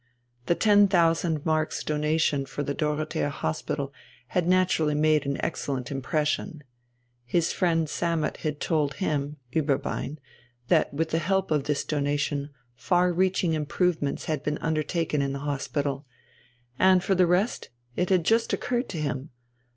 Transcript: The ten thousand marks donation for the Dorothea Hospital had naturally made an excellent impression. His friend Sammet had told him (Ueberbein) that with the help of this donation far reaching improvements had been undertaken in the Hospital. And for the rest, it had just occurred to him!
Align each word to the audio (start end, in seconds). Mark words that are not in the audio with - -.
The 0.47 0.55
ten 0.55 0.87
thousand 0.87 1.45
marks 1.45 1.83
donation 1.83 2.47
for 2.47 2.63
the 2.63 2.73
Dorothea 2.73 3.29
Hospital 3.29 3.93
had 4.29 4.47
naturally 4.47 4.95
made 4.95 5.27
an 5.27 5.37
excellent 5.45 5.91
impression. 5.91 6.63
His 7.23 7.53
friend 7.53 7.87
Sammet 7.87 8.37
had 8.37 8.59
told 8.59 8.95
him 8.95 9.37
(Ueberbein) 9.53 10.17
that 10.69 10.91
with 10.91 11.11
the 11.11 11.19
help 11.19 11.51
of 11.51 11.65
this 11.65 11.83
donation 11.85 12.49
far 12.73 13.13
reaching 13.13 13.53
improvements 13.53 14.25
had 14.25 14.41
been 14.41 14.57
undertaken 14.57 15.21
in 15.21 15.33
the 15.33 15.45
Hospital. 15.47 16.07
And 16.79 17.03
for 17.03 17.13
the 17.13 17.27
rest, 17.27 17.69
it 17.95 18.09
had 18.09 18.23
just 18.25 18.53
occurred 18.53 18.89
to 18.89 18.97
him! 18.97 19.29